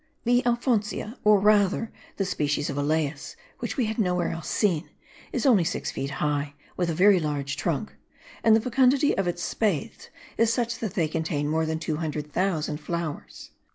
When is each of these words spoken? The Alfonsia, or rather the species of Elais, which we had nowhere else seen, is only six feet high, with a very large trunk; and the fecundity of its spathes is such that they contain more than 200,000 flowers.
The 0.23 0.41
Alfonsia, 0.47 1.19
or 1.23 1.39
rather 1.39 1.91
the 2.17 2.25
species 2.25 2.71
of 2.71 2.75
Elais, 2.75 3.35
which 3.59 3.77
we 3.77 3.85
had 3.85 3.99
nowhere 3.99 4.31
else 4.31 4.49
seen, 4.49 4.89
is 5.31 5.45
only 5.45 5.63
six 5.63 5.91
feet 5.91 6.09
high, 6.09 6.55
with 6.75 6.89
a 6.89 6.95
very 6.95 7.19
large 7.19 7.55
trunk; 7.55 7.93
and 8.43 8.55
the 8.55 8.61
fecundity 8.61 9.15
of 9.15 9.27
its 9.27 9.43
spathes 9.43 10.09
is 10.39 10.51
such 10.51 10.79
that 10.79 10.95
they 10.95 11.07
contain 11.07 11.47
more 11.47 11.67
than 11.67 11.77
200,000 11.77 12.79
flowers. 12.79 13.51